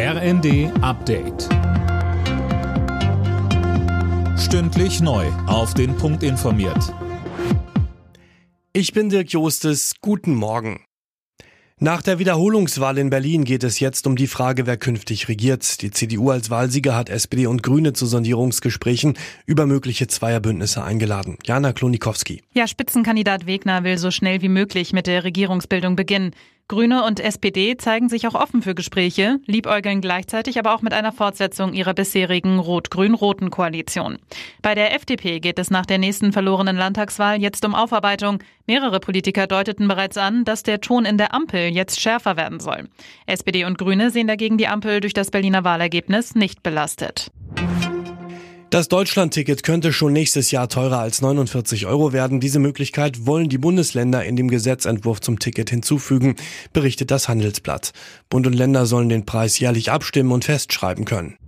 RND 0.00 0.70
Update. 0.80 1.48
Stündlich 4.38 5.00
neu. 5.00 5.26
Auf 5.48 5.74
den 5.74 5.96
Punkt 5.96 6.22
informiert. 6.22 6.94
Ich 8.72 8.92
bin 8.92 9.08
Dirk 9.08 9.32
Jostes. 9.32 9.94
Guten 10.00 10.36
Morgen. 10.36 10.84
Nach 11.80 12.00
der 12.00 12.20
Wiederholungswahl 12.20 12.96
in 12.98 13.10
Berlin 13.10 13.42
geht 13.42 13.64
es 13.64 13.80
jetzt 13.80 14.06
um 14.06 14.14
die 14.14 14.28
Frage, 14.28 14.68
wer 14.68 14.76
künftig 14.76 15.26
regiert. 15.28 15.82
Die 15.82 15.90
CDU 15.90 16.30
als 16.30 16.48
Wahlsieger 16.48 16.94
hat 16.94 17.08
SPD 17.08 17.48
und 17.48 17.64
Grüne 17.64 17.92
zu 17.92 18.06
Sondierungsgesprächen 18.06 19.18
über 19.46 19.66
mögliche 19.66 20.06
Zweierbündnisse 20.06 20.84
eingeladen. 20.84 21.38
Jana 21.44 21.72
Klonikowski. 21.72 22.42
Ja, 22.54 22.68
Spitzenkandidat 22.68 23.46
Wegner 23.46 23.82
will 23.82 23.98
so 23.98 24.12
schnell 24.12 24.42
wie 24.42 24.48
möglich 24.48 24.92
mit 24.92 25.08
der 25.08 25.24
Regierungsbildung 25.24 25.96
beginnen. 25.96 26.34
Grüne 26.68 27.02
und 27.04 27.18
SPD 27.18 27.78
zeigen 27.78 28.10
sich 28.10 28.28
auch 28.28 28.34
offen 28.34 28.60
für 28.60 28.74
Gespräche, 28.74 29.40
liebäugeln 29.46 30.02
gleichzeitig 30.02 30.58
aber 30.58 30.74
auch 30.74 30.82
mit 30.82 30.92
einer 30.92 31.12
Fortsetzung 31.12 31.72
ihrer 31.72 31.94
bisherigen 31.94 32.58
rot-grün-roten 32.58 33.48
Koalition. 33.48 34.18
Bei 34.60 34.74
der 34.74 34.94
FDP 34.94 35.40
geht 35.40 35.58
es 35.58 35.70
nach 35.70 35.86
der 35.86 35.96
nächsten 35.96 36.30
verlorenen 36.30 36.76
Landtagswahl 36.76 37.40
jetzt 37.40 37.64
um 37.64 37.74
Aufarbeitung. 37.74 38.40
Mehrere 38.66 39.00
Politiker 39.00 39.46
deuteten 39.46 39.88
bereits 39.88 40.18
an, 40.18 40.44
dass 40.44 40.62
der 40.62 40.82
Ton 40.82 41.06
in 41.06 41.16
der 41.16 41.32
Ampel 41.32 41.70
jetzt 41.70 42.02
schärfer 42.02 42.36
werden 42.36 42.60
soll. 42.60 42.90
SPD 43.24 43.64
und 43.64 43.78
Grüne 43.78 44.10
sehen 44.10 44.26
dagegen 44.26 44.58
die 44.58 44.68
Ampel 44.68 45.00
durch 45.00 45.14
das 45.14 45.30
Berliner 45.30 45.64
Wahlergebnis 45.64 46.34
nicht 46.34 46.62
belastet. 46.62 47.30
Das 48.70 48.88
Deutschlandticket 48.88 49.62
könnte 49.62 49.94
schon 49.94 50.12
nächstes 50.12 50.50
Jahr 50.50 50.68
teurer 50.68 50.98
als 50.98 51.22
49 51.22 51.86
Euro 51.86 52.12
werden. 52.12 52.38
Diese 52.38 52.58
Möglichkeit 52.58 53.24
wollen 53.24 53.48
die 53.48 53.56
Bundesländer 53.56 54.26
in 54.26 54.36
dem 54.36 54.48
Gesetzentwurf 54.48 55.22
zum 55.22 55.38
Ticket 55.38 55.70
hinzufügen, 55.70 56.36
berichtet 56.74 57.10
das 57.10 57.28
Handelsblatt. 57.30 57.92
Bund 58.28 58.46
und 58.46 58.52
Länder 58.52 58.84
sollen 58.84 59.08
den 59.08 59.24
Preis 59.24 59.58
jährlich 59.58 59.90
abstimmen 59.90 60.32
und 60.32 60.44
festschreiben 60.44 61.06
können. 61.06 61.38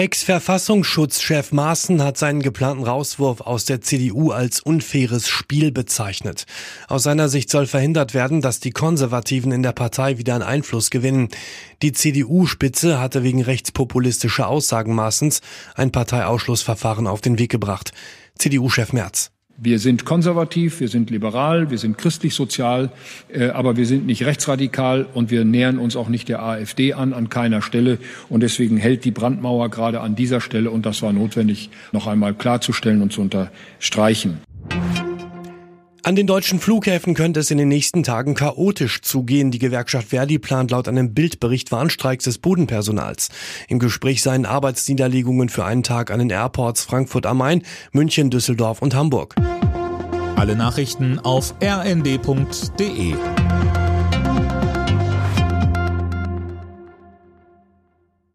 Ex-Verfassungsschutzchef 0.00 1.52
Maaßen 1.52 2.02
hat 2.02 2.16
seinen 2.16 2.40
geplanten 2.40 2.84
Rauswurf 2.84 3.42
aus 3.42 3.66
der 3.66 3.82
CDU 3.82 4.30
als 4.30 4.60
unfaires 4.60 5.28
Spiel 5.28 5.72
bezeichnet. 5.72 6.46
Aus 6.88 7.02
seiner 7.02 7.28
Sicht 7.28 7.50
soll 7.50 7.66
verhindert 7.66 8.14
werden, 8.14 8.40
dass 8.40 8.60
die 8.60 8.70
Konservativen 8.70 9.52
in 9.52 9.62
der 9.62 9.72
Partei 9.72 10.16
wieder 10.16 10.36
an 10.36 10.42
Einfluss 10.42 10.88
gewinnen. 10.88 11.28
Die 11.82 11.92
CDU-Spitze 11.92 12.98
hatte 12.98 13.22
wegen 13.22 13.42
rechtspopulistischer 13.42 14.48
Aussagen 14.48 14.94
Maaßens 14.94 15.42
ein 15.74 15.92
Parteiausschlussverfahren 15.92 17.06
auf 17.06 17.20
den 17.20 17.38
Weg 17.38 17.50
gebracht. 17.50 17.92
CDU-Chef 18.38 18.94
Merz. 18.94 19.32
Wir 19.62 19.78
sind 19.78 20.06
konservativ, 20.06 20.80
wir 20.80 20.88
sind 20.88 21.10
liberal, 21.10 21.70
wir 21.70 21.76
sind 21.76 21.98
christlich-sozial, 21.98 22.90
äh, 23.30 23.50
aber 23.50 23.76
wir 23.76 23.84
sind 23.84 24.06
nicht 24.06 24.24
rechtsradikal 24.24 25.06
und 25.12 25.30
wir 25.30 25.44
nähern 25.44 25.78
uns 25.78 25.96
auch 25.96 26.08
nicht 26.08 26.30
der 26.30 26.42
AfD 26.42 26.94
an, 26.94 27.12
an 27.12 27.28
keiner 27.28 27.60
Stelle. 27.60 27.98
Und 28.30 28.42
deswegen 28.42 28.78
hält 28.78 29.04
die 29.04 29.10
Brandmauer 29.10 29.68
gerade 29.68 30.00
an 30.00 30.16
dieser 30.16 30.40
Stelle, 30.40 30.70
und 30.70 30.86
das 30.86 31.02
war 31.02 31.12
notwendig, 31.12 31.68
noch 31.92 32.06
einmal 32.06 32.32
klarzustellen 32.32 33.02
und 33.02 33.12
zu 33.12 33.20
unterstreichen. 33.20 34.38
An 36.02 36.16
den 36.16 36.26
deutschen 36.26 36.60
Flughäfen 36.60 37.14
könnte 37.14 37.40
es 37.40 37.50
in 37.50 37.58
den 37.58 37.68
nächsten 37.68 38.02
Tagen 38.02 38.34
chaotisch 38.34 39.02
zugehen. 39.02 39.50
Die 39.50 39.58
Gewerkschaft 39.58 40.08
Verdi 40.08 40.38
plant 40.38 40.70
laut 40.70 40.88
einem 40.88 41.12
Bildbericht 41.12 41.72
Warnstreiks 41.72 42.24
des 42.24 42.38
Bodenpersonals. 42.38 43.28
Im 43.68 43.78
Gespräch 43.78 44.22
seien 44.22 44.46
Arbeitsniederlegungen 44.46 45.50
für 45.50 45.64
einen 45.64 45.82
Tag 45.82 46.10
an 46.10 46.20
den 46.20 46.30
Airports 46.30 46.84
Frankfurt 46.84 47.26
am 47.26 47.38
Main, 47.38 47.62
München, 47.92 48.30
Düsseldorf 48.30 48.80
und 48.80 48.94
Hamburg. 48.94 49.34
Alle 50.36 50.56
Nachrichten 50.56 51.18
auf 51.18 51.54
rnd.de 51.62 53.14